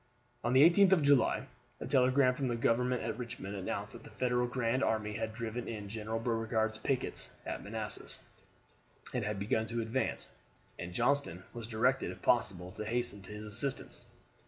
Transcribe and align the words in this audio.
On 0.43 0.53
the 0.53 0.67
18th 0.67 0.93
of 0.93 1.03
July 1.03 1.45
a 1.79 1.85
telegram 1.85 2.33
from 2.33 2.47
the 2.47 2.55
government 2.55 3.03
at 3.03 3.19
Richmond 3.19 3.55
announced 3.55 3.93
that 3.93 4.03
the 4.03 4.09
Federal 4.09 4.47
grand 4.47 4.83
army 4.83 5.13
had 5.13 5.31
driven 5.31 5.67
in 5.67 5.89
General 5.89 6.17
Beauregard's 6.19 6.79
pickets 6.79 7.29
at 7.45 7.63
Manassas, 7.63 8.19
and 9.13 9.23
had 9.23 9.37
begun 9.37 9.67
to 9.67 9.79
advance, 9.81 10.27
and 10.79 10.91
Johnston 10.95 11.43
was 11.53 11.67
directed 11.67 12.09
if 12.09 12.23
possible 12.23 12.71
to 12.71 12.83
hasten 12.83 13.21
to 13.21 13.31
his 13.31 13.45
assistance. 13.45 14.07